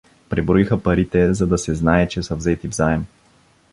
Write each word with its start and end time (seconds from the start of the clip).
Преброиха 0.29 0.83
парите, 0.83 1.33
за 1.33 1.47
да 1.47 1.57
се 1.57 1.75
знае, 1.75 2.07
че 2.07 2.23
са 2.23 2.35
взети 2.35 2.67
в 2.67 2.75
заем. 2.75 3.05